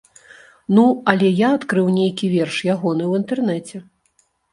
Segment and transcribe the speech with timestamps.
[0.77, 3.83] Ну але я адкрыў нейкі верш ягоны ў інтэрнэце.